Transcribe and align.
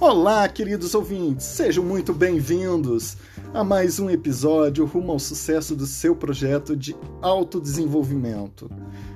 Olá, 0.00 0.48
queridos 0.48 0.94
ouvintes, 0.94 1.44
sejam 1.44 1.84
muito 1.84 2.14
bem-vindos 2.14 3.18
a 3.52 3.62
mais 3.62 4.00
um 4.00 4.08
episódio 4.08 4.86
rumo 4.86 5.12
ao 5.12 5.18
sucesso 5.18 5.76
do 5.76 5.84
seu 5.84 6.16
projeto 6.16 6.74
de 6.74 6.96
autodesenvolvimento 7.20 8.70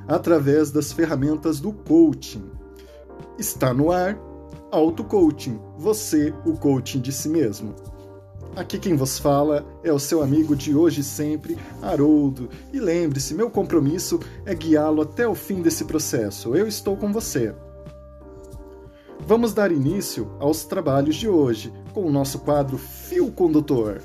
através 0.06 0.70
das 0.70 0.92
ferramentas 0.92 1.58
do 1.58 1.72
coaching. 1.72 2.44
Está 3.38 3.72
no 3.72 3.90
ar 3.90 4.18
Auto 4.70 5.02
Coaching, 5.04 5.58
você, 5.78 6.34
o 6.44 6.52
coaching 6.52 7.00
de 7.00 7.12
si 7.12 7.30
mesmo. 7.30 7.74
Aqui 8.54 8.78
quem 8.78 8.94
vos 8.94 9.18
fala 9.18 9.64
é 9.82 9.90
o 9.90 9.98
seu 9.98 10.22
amigo 10.22 10.54
de 10.54 10.76
hoje 10.76 11.00
e 11.00 11.04
sempre, 11.04 11.56
Haroldo. 11.80 12.50
E 12.74 12.78
lembre-se, 12.78 13.32
meu 13.32 13.48
compromisso 13.48 14.20
é 14.44 14.54
guiá-lo 14.54 15.00
até 15.00 15.26
o 15.26 15.34
fim 15.34 15.62
desse 15.62 15.86
processo. 15.86 16.54
Eu 16.54 16.68
estou 16.68 16.94
com 16.94 17.10
você. 17.10 17.54
Vamos 19.20 19.54
dar 19.54 19.72
início 19.72 20.30
aos 20.38 20.64
trabalhos 20.64 21.16
de 21.16 21.28
hoje 21.28 21.72
com 21.94 22.04
o 22.04 22.10
nosso 22.10 22.40
quadro 22.40 22.76
Fio 22.76 23.30
Condutor. 23.32 24.02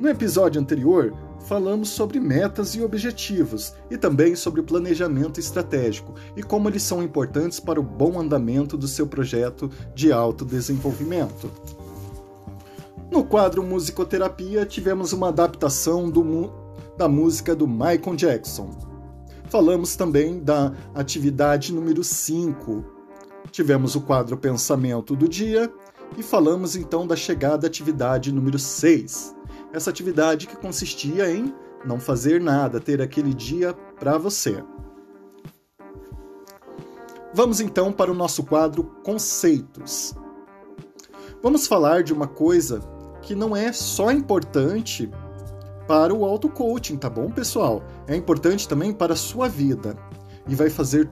No 0.00 0.08
episódio 0.08 0.60
anterior, 0.60 1.12
falamos 1.40 1.90
sobre 1.90 2.18
metas 2.18 2.74
e 2.74 2.82
objetivos 2.82 3.74
e 3.90 3.98
também 3.98 4.34
sobre 4.34 4.62
planejamento 4.62 5.38
estratégico 5.38 6.14
e 6.34 6.42
como 6.42 6.68
eles 6.68 6.82
são 6.82 7.02
importantes 7.02 7.60
para 7.60 7.78
o 7.78 7.82
bom 7.82 8.18
andamento 8.18 8.76
do 8.76 8.88
seu 8.88 9.06
projeto 9.06 9.70
de 9.94 10.10
autodesenvolvimento. 10.10 11.50
No 13.10 13.22
quadro 13.22 13.62
Musicoterapia, 13.62 14.64
tivemos 14.64 15.12
uma 15.12 15.28
adaptação 15.28 16.08
do, 16.08 16.50
da 16.96 17.06
música 17.06 17.54
do 17.54 17.68
Michael 17.68 18.16
Jackson. 18.16 18.70
Falamos 19.50 19.94
também 19.94 20.40
da 20.40 20.72
atividade 20.94 21.72
número 21.72 22.02
5. 22.02 22.95
Tivemos 23.50 23.94
o 23.94 24.00
quadro 24.00 24.36
Pensamento 24.36 25.14
do 25.16 25.28
Dia 25.28 25.72
e 26.16 26.22
falamos 26.22 26.76
então 26.76 27.06
da 27.06 27.16
chegada 27.16 27.66
à 27.66 27.68
atividade 27.68 28.32
número 28.32 28.58
6. 28.58 29.34
Essa 29.72 29.90
atividade 29.90 30.46
que 30.46 30.56
consistia 30.56 31.30
em 31.30 31.54
não 31.84 32.00
fazer 32.00 32.40
nada, 32.40 32.80
ter 32.80 33.00
aquele 33.00 33.32
dia 33.32 33.72
para 33.98 34.18
você. 34.18 34.62
Vamos 37.32 37.60
então 37.60 37.92
para 37.92 38.10
o 38.10 38.14
nosso 38.14 38.44
quadro 38.44 38.84
Conceitos. 39.04 40.14
Vamos 41.42 41.66
falar 41.66 42.02
de 42.02 42.12
uma 42.12 42.26
coisa 42.26 42.80
que 43.22 43.34
não 43.34 43.54
é 43.54 43.72
só 43.72 44.10
importante 44.10 45.10
para 45.86 46.14
o 46.14 46.24
auto-coaching, 46.24 46.96
tá 46.96 47.08
bom, 47.08 47.30
pessoal? 47.30 47.82
É 48.06 48.16
importante 48.16 48.66
também 48.66 48.92
para 48.92 49.12
a 49.12 49.16
sua 49.16 49.48
vida 49.48 49.96
e 50.48 50.54
vai 50.54 50.70
fazer 50.70 51.08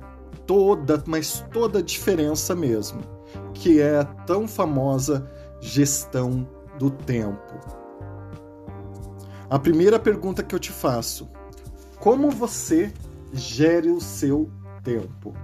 toda, 0.47 1.03
mas 1.07 1.45
toda 1.53 1.79
a 1.79 1.83
diferença 1.83 2.55
mesmo, 2.55 3.01
que 3.53 3.81
é 3.81 3.99
a 3.99 4.05
tão 4.05 4.47
famosa 4.47 5.31
gestão 5.61 6.49
do 6.79 6.91
tempo. 6.91 7.55
A 9.49 9.59
primeira 9.59 9.99
pergunta 9.99 10.43
que 10.43 10.55
eu 10.55 10.59
te 10.59 10.73
faço: 10.73 11.29
como 11.99 12.31
você 12.31 12.93
gere 13.33 13.91
o 13.91 14.01
seu 14.01 14.51
tempo? 14.83 15.35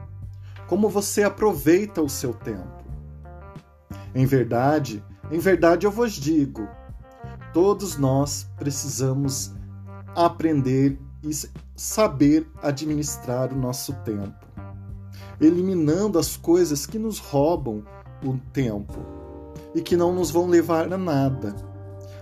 Como 0.66 0.88
você 0.88 1.22
aproveita 1.22 2.02
o 2.02 2.08
seu 2.08 2.32
tempo? 2.32 2.84
Em 4.14 4.26
verdade, 4.26 5.04
em 5.30 5.38
verdade 5.38 5.86
eu 5.86 5.90
vos 5.90 6.12
digo: 6.12 6.68
todos 7.52 7.96
nós 7.96 8.48
precisamos 8.58 9.52
aprender 10.14 10.98
e 11.22 11.30
saber 11.76 12.46
administrar 12.62 13.52
o 13.52 13.56
nosso 13.56 13.92
tempo, 14.04 14.46
eliminando 15.41 16.19
as 16.19 16.36
coisas 16.36 16.86
que 16.86 16.98
nos 16.98 17.19
roubam 17.19 17.84
o 18.24 18.38
tempo 18.52 18.98
e 19.74 19.80
que 19.80 19.96
não 19.96 20.14
nos 20.14 20.30
vão 20.30 20.46
levar 20.46 20.92
a 20.92 20.98
nada, 20.98 21.55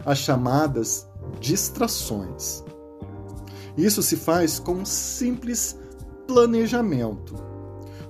as 0.04 0.18
chamadas 0.18 1.08
distrações. 1.40 2.62
Isso 3.76 4.02
se 4.02 4.16
faz 4.16 4.58
com 4.58 4.72
um 4.72 4.84
simples 4.84 5.78
planejamento 6.26 7.48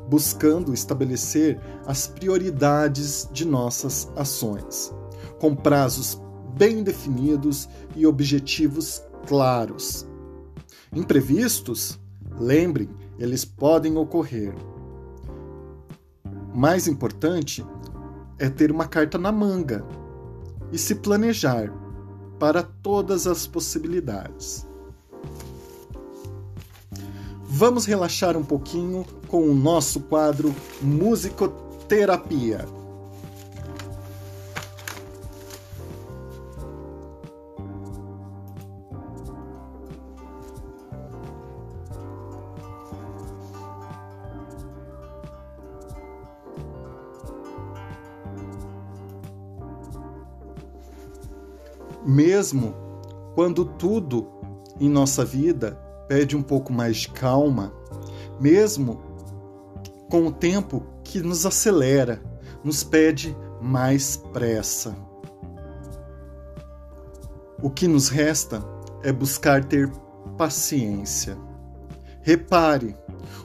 buscando 0.09 0.73
estabelecer 0.73 1.61
as 1.87 2.07
prioridades 2.07 3.29
de 3.31 3.45
nossas 3.45 4.11
ações, 4.17 4.93
com 5.39 5.55
prazos 5.55 6.21
bem 6.57 6.83
definidos 6.83 7.69
e 7.95 8.07
objetivos 8.07 9.03
claros. 9.27 10.07
Imprevistos, 10.93 12.01
lembrem, 12.39 12.89
eles 13.19 13.45
podem 13.45 13.97
ocorrer. 13.97 14.55
Mais 16.59 16.89
importante 16.89 17.65
é 18.37 18.49
ter 18.49 18.73
uma 18.73 18.89
carta 18.89 19.17
na 19.17 19.31
manga 19.31 19.87
e 20.73 20.77
se 20.77 20.97
planejar 20.97 21.73
para 22.37 22.65
todas 22.65 23.29
as 23.29 23.47
possibilidades. 23.47 24.67
Vamos 27.45 27.85
relaxar 27.85 28.37
um 28.37 28.43
pouquinho 28.43 29.07
com 29.29 29.49
o 29.49 29.55
nosso 29.55 30.01
quadro 30.01 30.53
Musicoterapia. 30.83 32.67
Mesmo 52.09 52.75
quando 53.35 53.67
tudo 53.67 54.27
em 54.81 54.89
nossa 54.89 55.27
vida 55.27 55.73
pede 56.09 56.35
um 56.35 56.43
pouco 56.43 56.73
mais 56.73 56.97
de 56.97 57.11
calma, 57.11 57.71
mesmo 58.41 58.99
com 60.09 60.27
o 60.27 60.33
tempo 60.33 60.83
que 61.05 61.21
nos 61.21 61.45
acelera, 61.45 62.19
nos 62.65 62.83
pede 62.83 63.37
mais 63.61 64.17
pressa. 64.17 64.97
O 67.63 67.69
que 67.69 67.87
nos 67.87 68.09
resta 68.09 68.65
é 69.03 69.13
buscar 69.13 69.63
ter 69.63 69.93
paciência. 70.39 71.37
Repare, 72.23 72.97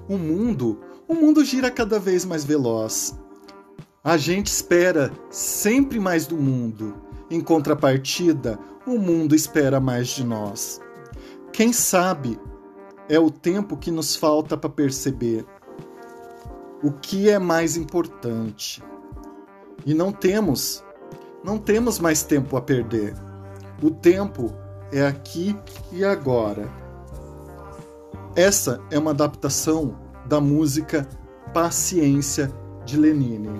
o 0.07 0.17
mundo, 0.17 0.79
o 1.05 1.13
mundo 1.13 1.43
gira 1.43 1.69
cada 1.69 1.99
vez 1.99 2.23
mais 2.23 2.45
veloz. 2.45 3.13
A 4.01 4.15
gente 4.15 4.47
espera 4.47 5.11
sempre 5.29 5.99
mais 5.99 6.25
do 6.25 6.37
mundo. 6.37 7.02
Em 7.33 7.41
contrapartida, 7.41 8.59
o 8.85 8.99
mundo 8.99 9.33
espera 9.33 9.79
mais 9.79 10.09
de 10.09 10.23
nós. 10.23 10.79
Quem 11.51 11.73
sabe 11.73 12.39
é 13.09 13.17
o 13.17 13.31
tempo 13.31 13.75
que 13.75 13.89
nos 13.89 14.15
falta 14.15 14.55
para 14.55 14.69
perceber 14.69 15.43
o 16.83 16.91
que 16.91 17.31
é 17.31 17.39
mais 17.39 17.75
importante. 17.75 18.83
E 19.83 19.95
não 19.95 20.11
temos, 20.11 20.83
não 21.43 21.57
temos 21.57 21.97
mais 21.97 22.21
tempo 22.21 22.55
a 22.55 22.61
perder. 22.61 23.15
O 23.81 23.89
tempo 23.89 24.53
é 24.91 25.03
aqui 25.03 25.57
e 25.91 26.05
agora. 26.05 26.69
Essa 28.35 28.79
é 28.91 28.99
uma 28.99 29.09
adaptação 29.09 29.97
da 30.27 30.39
música 30.39 31.09
Paciência 31.51 32.53
de 32.85 32.95
Lenine. 32.95 33.59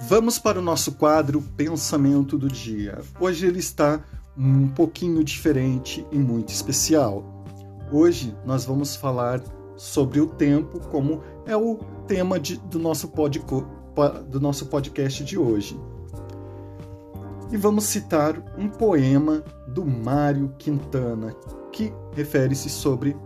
Vamos 0.00 0.38
para 0.38 0.58
o 0.58 0.62
nosso 0.62 0.92
quadro 0.92 1.40
Pensamento 1.40 2.36
do 2.36 2.48
Dia. 2.48 3.00
Hoje 3.18 3.46
ele 3.46 3.60
está 3.60 4.02
um 4.36 4.68
pouquinho 4.68 5.22
diferente 5.22 6.04
e 6.10 6.18
muito 6.18 6.48
especial. 6.48 7.24
Hoje 7.92 8.36
nós 8.44 8.64
vamos 8.64 8.96
falar 8.96 9.40
sobre 9.76 10.20
o 10.20 10.26
tempo, 10.26 10.80
como 10.88 11.22
é 11.46 11.56
o 11.56 11.76
tema 12.06 12.40
de, 12.40 12.56
do, 12.56 12.78
nosso 12.78 13.10
do 14.28 14.40
nosso 14.40 14.66
podcast 14.66 15.24
de 15.24 15.38
hoje. 15.38 15.80
E 17.52 17.56
vamos 17.56 17.84
citar 17.84 18.42
um 18.58 18.68
poema 18.68 19.44
do 19.68 19.84
Mário 19.84 20.52
Quintana 20.58 21.32
que 21.70 21.92
refere-se 22.14 22.68
sobre 22.68 23.16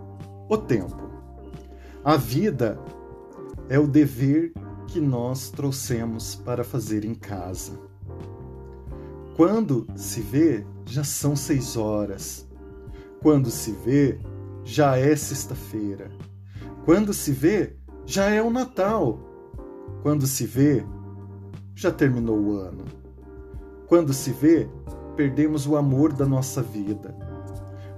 o 0.48 0.56
tempo. 0.56 1.08
A 2.04 2.16
vida 2.16 2.78
é 3.68 3.78
o 3.78 3.86
dever 3.86 4.52
que 4.88 5.00
nós 5.00 5.50
trouxemos 5.50 6.34
para 6.34 6.64
fazer 6.64 7.04
em 7.04 7.14
casa. 7.14 7.78
Quando 9.36 9.86
se 9.94 10.22
vê, 10.22 10.66
já 10.86 11.04
são 11.04 11.36
seis 11.36 11.76
horas. 11.76 12.48
Quando 13.22 13.50
se 13.50 13.70
vê, 13.70 14.18
já 14.64 14.96
é 14.96 15.14
sexta-feira. 15.14 16.10
Quando 16.86 17.12
se 17.12 17.32
vê, 17.32 17.76
já 18.06 18.30
é 18.30 18.42
o 18.42 18.50
Natal. 18.50 19.20
Quando 20.02 20.26
se 20.26 20.46
vê, 20.46 20.84
já 21.74 21.92
terminou 21.92 22.38
o 22.38 22.56
ano. 22.56 22.84
Quando 23.86 24.14
se 24.14 24.32
vê, 24.32 24.68
perdemos 25.14 25.66
o 25.66 25.76
amor 25.76 26.14
da 26.14 26.24
nossa 26.24 26.62
vida. 26.62 27.14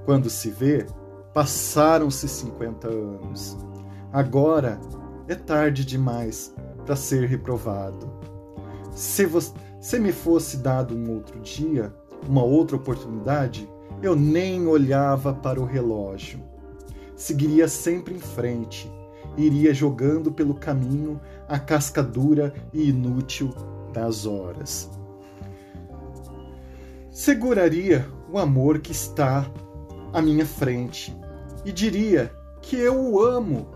Quando 0.04 0.28
se 0.28 0.50
vê, 0.50 0.84
passaram-se 1.32 2.28
50 2.28 2.88
anos. 2.88 3.56
Agora 4.12 4.80
é 5.28 5.36
tarde 5.36 5.84
demais 5.84 6.52
para 6.90 6.96
ser 6.96 7.28
reprovado. 7.28 8.10
Se, 8.90 9.24
você, 9.24 9.54
se 9.80 9.96
me 10.00 10.10
fosse 10.10 10.56
dado 10.56 10.92
um 10.92 11.14
outro 11.14 11.38
dia, 11.38 11.94
uma 12.28 12.42
outra 12.42 12.74
oportunidade, 12.74 13.70
eu 14.02 14.16
nem 14.16 14.66
olhava 14.66 15.32
para 15.32 15.60
o 15.60 15.64
relógio. 15.64 16.42
Seguiria 17.14 17.68
sempre 17.68 18.12
em 18.12 18.18
frente, 18.18 18.90
iria 19.36 19.72
jogando 19.72 20.32
pelo 20.32 20.52
caminho 20.52 21.20
a 21.48 21.60
casca 21.60 22.02
dura 22.02 22.52
e 22.72 22.88
inútil 22.88 23.54
das 23.92 24.26
horas. 24.26 24.90
Seguraria 27.08 28.04
o 28.28 28.36
amor 28.36 28.80
que 28.80 28.90
está 28.90 29.48
à 30.12 30.20
minha 30.20 30.44
frente 30.44 31.16
e 31.64 31.70
diria 31.70 32.32
que 32.60 32.74
eu 32.74 33.00
o 33.00 33.22
amo. 33.22 33.68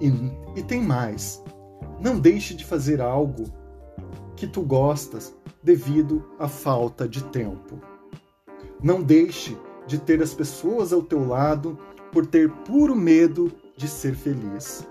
E, 0.00 0.12
e 0.54 0.62
tem 0.62 0.80
mais: 0.80 1.42
não 2.00 2.18
deixe 2.18 2.54
de 2.54 2.64
fazer 2.64 3.00
algo 3.00 3.44
que 4.36 4.46
tu 4.46 4.62
gostas 4.62 5.34
devido 5.62 6.24
à 6.38 6.48
falta 6.48 7.08
de 7.08 7.22
tempo. 7.24 7.80
Não 8.82 9.02
deixe 9.02 9.56
de 9.86 9.98
ter 9.98 10.22
as 10.22 10.34
pessoas 10.34 10.92
ao 10.92 11.02
teu 11.02 11.26
lado 11.26 11.78
por 12.12 12.26
ter 12.26 12.50
puro 12.50 12.94
medo 12.94 13.52
de 13.76 13.88
ser 13.88 14.14
feliz. 14.14 14.86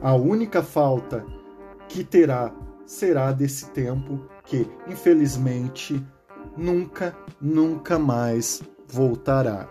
A 0.00 0.14
única 0.14 0.62
falta 0.62 1.24
que 1.88 2.04
terá 2.04 2.54
será 2.84 3.32
desse 3.32 3.70
tempo 3.70 4.20
que, 4.44 4.68
infelizmente, 4.86 6.04
nunca, 6.56 7.16
nunca 7.40 7.98
mais 7.98 8.62
voltará. 8.86 9.68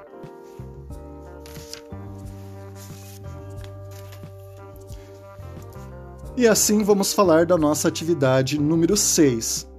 E 6.37 6.47
assim 6.47 6.81
vamos 6.81 7.11
falar 7.11 7.45
da 7.45 7.57
nossa 7.57 7.89
atividade 7.89 8.57
número 8.57 8.95
6, 8.95 9.69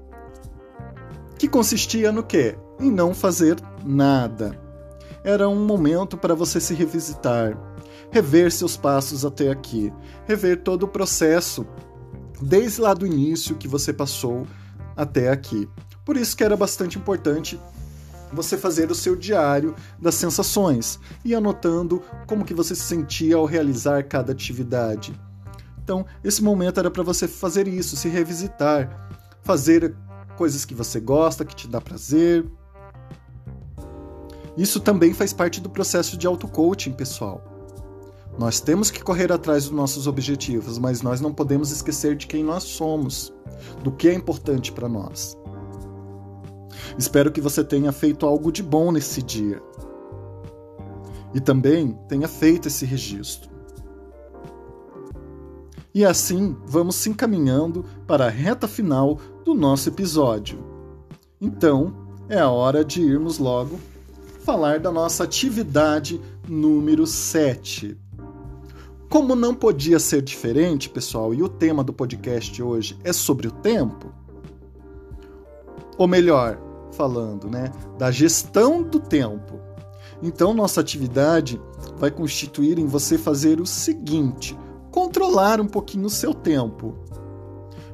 que 1.38 1.48
consistia 1.48 2.12
no 2.12 2.22
quê? 2.22 2.58
Em 2.78 2.90
não 2.90 3.14
fazer 3.14 3.56
nada. 3.82 4.60
Era 5.24 5.48
um 5.48 5.64
momento 5.64 6.14
para 6.14 6.34
você 6.34 6.60
se 6.60 6.74
revisitar, 6.74 7.58
rever 8.10 8.52
seus 8.52 8.76
passos 8.76 9.24
até 9.24 9.50
aqui, 9.50 9.90
rever 10.26 10.62
todo 10.62 10.82
o 10.82 10.88
processo 10.88 11.66
desde 12.40 12.82
lá 12.82 12.92
do 12.92 13.06
início 13.06 13.56
que 13.56 13.66
você 13.66 13.90
passou 13.90 14.46
até 14.94 15.30
aqui. 15.30 15.66
Por 16.04 16.18
isso 16.18 16.36
que 16.36 16.44
era 16.44 16.56
bastante 16.56 16.98
importante 16.98 17.58
você 18.30 18.58
fazer 18.58 18.90
o 18.90 18.94
seu 18.94 19.16
diário 19.16 19.74
das 19.98 20.16
sensações 20.16 21.00
e 21.24 21.34
anotando 21.34 22.02
como 22.26 22.44
que 22.44 22.52
você 22.52 22.74
se 22.74 22.82
sentia 22.82 23.36
ao 23.36 23.46
realizar 23.46 24.04
cada 24.04 24.32
atividade. 24.32 25.18
Então, 25.92 26.06
esse 26.24 26.42
momento 26.42 26.80
era 26.80 26.90
para 26.90 27.02
você 27.02 27.28
fazer 27.28 27.68
isso, 27.68 27.98
se 27.98 28.08
revisitar, 28.08 29.10
fazer 29.42 29.94
coisas 30.38 30.64
que 30.64 30.74
você 30.74 30.98
gosta, 30.98 31.44
que 31.44 31.54
te 31.54 31.68
dá 31.68 31.82
prazer. 31.82 32.50
Isso 34.56 34.80
também 34.80 35.12
faz 35.12 35.34
parte 35.34 35.60
do 35.60 35.68
processo 35.68 36.16
de 36.16 36.26
auto-coaching, 36.26 36.92
pessoal. 36.92 37.44
Nós 38.38 38.58
temos 38.58 38.90
que 38.90 39.02
correr 39.02 39.30
atrás 39.30 39.64
dos 39.64 39.72
nossos 39.72 40.06
objetivos, 40.06 40.78
mas 40.78 41.02
nós 41.02 41.20
não 41.20 41.30
podemos 41.30 41.70
esquecer 41.70 42.16
de 42.16 42.26
quem 42.26 42.42
nós 42.42 42.62
somos, 42.62 43.30
do 43.84 43.92
que 43.92 44.08
é 44.08 44.14
importante 44.14 44.72
para 44.72 44.88
nós. 44.88 45.36
Espero 46.96 47.30
que 47.30 47.42
você 47.42 47.62
tenha 47.62 47.92
feito 47.92 48.24
algo 48.24 48.50
de 48.50 48.62
bom 48.62 48.90
nesse 48.92 49.22
dia. 49.22 49.60
E 51.34 51.40
também 51.40 51.92
tenha 52.08 52.28
feito 52.28 52.68
esse 52.68 52.86
registro. 52.86 53.51
E 55.94 56.04
assim 56.04 56.56
vamos 56.66 56.96
se 56.96 57.10
encaminhando 57.10 57.84
para 58.06 58.26
a 58.26 58.30
reta 58.30 58.66
final 58.66 59.18
do 59.44 59.54
nosso 59.54 59.88
episódio. 59.88 60.58
Então, 61.40 61.92
é 62.28 62.38
a 62.38 62.48
hora 62.48 62.84
de 62.84 63.02
irmos 63.02 63.38
logo 63.38 63.78
falar 64.44 64.80
da 64.80 64.90
nossa 64.90 65.24
atividade 65.24 66.20
número 66.48 67.06
7. 67.06 67.96
Como 69.08 69.36
não 69.36 69.54
podia 69.54 69.98
ser 69.98 70.22
diferente, 70.22 70.88
pessoal, 70.88 71.34
e 71.34 71.42
o 71.42 71.48
tema 71.48 71.84
do 71.84 71.92
podcast 71.92 72.62
hoje 72.62 72.98
é 73.04 73.12
sobre 73.12 73.46
o 73.46 73.52
tempo, 73.52 74.12
ou 75.98 76.08
melhor, 76.08 76.58
falando, 76.92 77.48
né, 77.48 77.70
da 77.98 78.10
gestão 78.10 78.82
do 78.82 78.98
tempo. 78.98 79.60
Então, 80.22 80.54
nossa 80.54 80.80
atividade 80.80 81.60
vai 81.98 82.10
constituir 82.10 82.78
em 82.78 82.86
você 82.86 83.18
fazer 83.18 83.60
o 83.60 83.66
seguinte: 83.66 84.56
controlar 84.92 85.60
um 85.60 85.66
pouquinho 85.66 86.06
o 86.06 86.10
seu 86.10 86.32
tempo. 86.32 86.94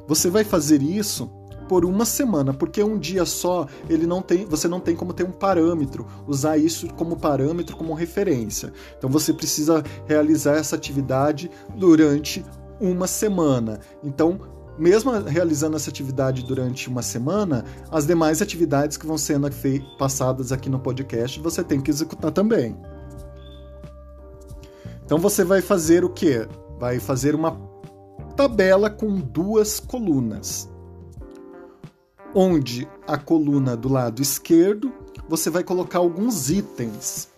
Você 0.06 0.28
vai 0.28 0.44
fazer 0.44 0.82
isso 0.82 1.30
por 1.68 1.84
uma 1.84 2.04
semana, 2.04 2.52
porque 2.52 2.82
um 2.82 2.98
dia 2.98 3.24
só 3.24 3.66
ele 3.88 4.06
não 4.06 4.22
tem, 4.22 4.44
você 4.46 4.66
não 4.66 4.80
tem 4.80 4.96
como 4.96 5.12
ter 5.12 5.24
um 5.24 5.30
parâmetro, 5.30 6.06
usar 6.26 6.56
isso 6.56 6.88
como 6.94 7.16
parâmetro, 7.16 7.76
como 7.76 7.94
referência. 7.94 8.72
Então 8.96 9.08
você 9.08 9.32
precisa 9.32 9.84
realizar 10.06 10.56
essa 10.56 10.74
atividade 10.74 11.50
durante 11.76 12.44
uma 12.80 13.06
semana. 13.06 13.80
Então, 14.02 14.40
mesmo 14.78 15.10
realizando 15.10 15.76
essa 15.76 15.90
atividade 15.90 16.42
durante 16.44 16.88
uma 16.88 17.02
semana, 17.02 17.64
as 17.90 18.06
demais 18.06 18.40
atividades 18.40 18.96
que 18.96 19.06
vão 19.06 19.18
sendo 19.18 19.48
passadas 19.98 20.52
aqui 20.52 20.70
no 20.70 20.78
podcast 20.78 21.38
você 21.40 21.62
tem 21.62 21.80
que 21.80 21.90
executar 21.90 22.30
também. 22.32 22.76
Então 25.04 25.18
você 25.18 25.44
vai 25.44 25.60
fazer 25.60 26.04
o 26.04 26.08
quê? 26.08 26.46
Vai 26.78 27.00
fazer 27.00 27.34
uma 27.34 27.58
tabela 28.36 28.88
com 28.88 29.16
duas 29.16 29.80
colunas. 29.80 30.70
Onde 32.34 32.88
a 33.06 33.18
coluna 33.18 33.76
do 33.76 33.88
lado 33.88 34.22
esquerdo 34.22 34.92
você 35.28 35.50
vai 35.50 35.64
colocar 35.64 35.98
alguns 35.98 36.50
itens. 36.50 37.28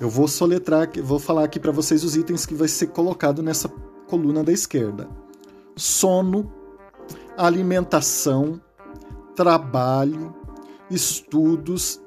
Eu 0.00 0.08
vou 0.08 0.28
soletrar, 0.28 0.88
vou 1.02 1.18
falar 1.18 1.44
aqui 1.44 1.58
para 1.58 1.72
vocês 1.72 2.04
os 2.04 2.16
itens 2.16 2.46
que 2.46 2.54
vai 2.54 2.68
ser 2.68 2.88
colocado 2.88 3.42
nessa 3.42 3.68
coluna 4.08 4.44
da 4.44 4.52
esquerda: 4.52 5.08
sono, 5.76 6.52
alimentação, 7.36 8.60
trabalho, 9.34 10.34
estudos, 10.90 12.00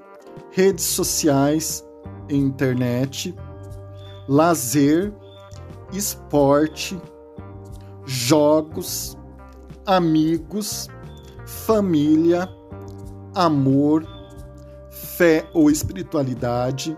redes 0.52 0.86
sociais, 0.86 1.86
internet, 2.30 3.36
lazer, 4.28 5.14
esporte, 5.92 7.00
jogos, 8.06 9.18
amigos, 9.86 10.88
família, 11.46 12.50
amor, 13.36 14.06
fé 14.90 15.50
ou 15.54 15.70
espiritualidade, 15.70 16.98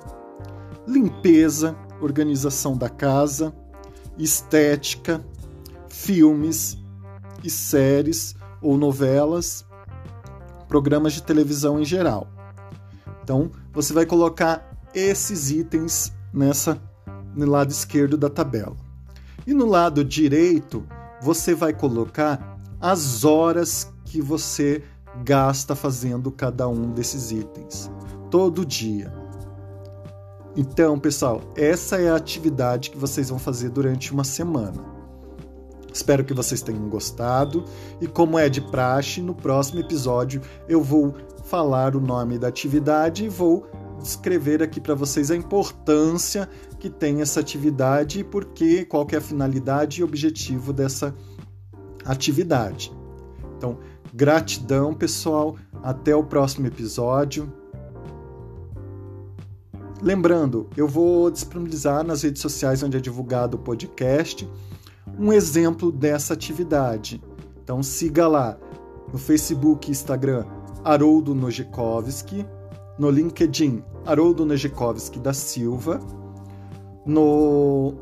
limpeza, 0.87 1.75
organização 2.01 2.77
da 2.77 2.89
casa, 2.89 3.53
estética, 4.17 5.25
filmes 5.89 6.77
e 7.43 7.49
séries 7.49 8.35
ou 8.61 8.77
novelas, 8.77 9.65
programas 10.67 11.13
de 11.13 11.23
televisão 11.23 11.79
em 11.79 11.85
geral. 11.85 12.27
Então, 13.23 13.51
você 13.71 13.93
vai 13.93 14.05
colocar 14.05 14.77
esses 14.93 15.49
itens 15.49 16.13
nessa 16.33 16.81
no 17.35 17.45
lado 17.45 17.71
esquerdo 17.71 18.17
da 18.17 18.29
tabela. 18.29 18.82
E 19.45 19.53
no 19.53 19.65
lado 19.65 20.03
direito, 20.03 20.85
você 21.21 21.53
vai 21.53 21.73
colocar 21.73 22.59
as 22.79 23.23
horas 23.23 23.91
que 24.05 24.21
você 24.21 24.83
gasta 25.23 25.75
fazendo 25.75 26.31
cada 26.31 26.67
um 26.67 26.91
desses 26.91 27.31
itens, 27.31 27.89
todo 28.29 28.65
dia. 28.65 29.13
Então, 30.55 30.99
pessoal, 30.99 31.41
essa 31.55 31.99
é 31.99 32.09
a 32.09 32.15
atividade 32.15 32.91
que 32.91 32.97
vocês 32.97 33.29
vão 33.29 33.39
fazer 33.39 33.69
durante 33.69 34.11
uma 34.11 34.23
semana. 34.23 34.93
Espero 35.91 36.23
que 36.23 36.33
vocês 36.33 36.61
tenham 36.61 36.89
gostado 36.89 37.65
e, 38.01 38.07
como 38.07 38.37
é 38.37 38.49
de 38.49 38.61
praxe, 38.61 39.21
no 39.21 39.35
próximo 39.35 39.79
episódio 39.79 40.41
eu 40.67 40.81
vou 40.81 41.13
falar 41.45 41.95
o 41.95 42.01
nome 42.01 42.39
da 42.39 42.47
atividade 42.47 43.25
e 43.25 43.29
vou 43.29 43.67
descrever 44.03 44.61
aqui 44.61 44.79
para 44.79 44.93
vocês 44.93 45.31
a 45.31 45.35
importância 45.35 46.47
que 46.79 46.89
tem 46.89 47.21
essa 47.21 47.39
atividade 47.39 48.19
e 48.19 48.23
por 48.23 48.45
que, 48.45 48.85
qual 48.85 49.05
que 49.05 49.15
é 49.15 49.17
a 49.17 49.21
finalidade 49.21 50.01
e 50.01 50.03
objetivo 50.03 50.71
dessa 50.71 51.15
atividade. 52.05 52.91
Então, 53.57 53.79
gratidão, 54.13 54.93
pessoal. 54.93 55.55
Até 55.81 56.15
o 56.15 56.23
próximo 56.23 56.67
episódio. 56.67 57.51
Lembrando, 60.01 60.69
eu 60.77 60.87
vou 60.87 61.31
disponibilizar 61.31 62.03
nas 62.03 62.23
redes 62.23 62.41
sociais 62.41 62.83
onde 62.83 62.97
é 62.97 62.99
divulgado 62.99 63.57
o 63.57 63.59
podcast 63.59 64.47
um 65.17 65.31
exemplo 65.31 65.91
dessa 65.91 66.33
atividade. 66.33 67.21
Então 67.63 67.81
siga 67.81 68.27
lá 68.27 68.57
no 69.11 69.17
Facebook 69.17 69.87
e 69.87 69.91
Instagram 69.91 70.45
Haroldo 70.83 71.33
Nojikovski, 71.33 72.45
no 72.97 73.09
LinkedIn 73.09 73.83
Haroldo 74.05 74.45
Nojikovski 74.45 75.19
da 75.19 75.33
Silva, 75.33 75.99
no 77.05 77.95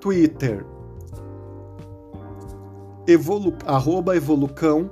Twitter 0.00 0.64
evolu, 3.06 3.54
arroba 3.66 4.16
evolucão 4.16 4.90